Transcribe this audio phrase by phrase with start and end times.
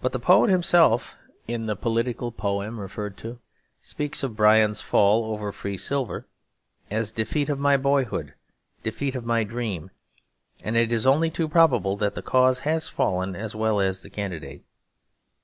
[0.00, 1.16] But the poet himself,
[1.48, 3.40] in the political poem referred to,
[3.80, 6.28] speaks of Bryan's fall over Free Silver
[6.88, 8.34] as 'defeat of my boyhood,
[8.84, 9.90] defeat of my dream';
[10.62, 14.10] and it is only too probable that the cause has fallen as well as the
[14.10, 14.62] candidate.